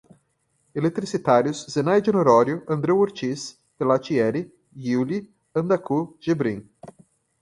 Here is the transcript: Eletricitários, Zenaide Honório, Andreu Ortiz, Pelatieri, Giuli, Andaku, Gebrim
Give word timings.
Eletricitários, 0.73 1.63
Zenaide 1.69 2.09
Honório, 2.09 2.63
Andreu 2.67 2.97
Ortiz, 2.97 3.59
Pelatieri, 3.77 4.51
Giuli, 4.75 5.31
Andaku, 5.53 6.17
Gebrim 6.19 6.67